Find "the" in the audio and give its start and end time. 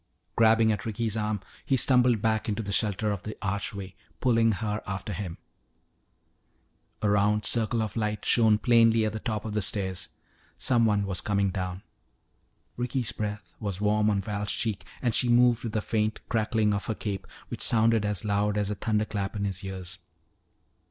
2.63-2.71, 3.21-3.37, 9.13-9.19, 9.53-9.61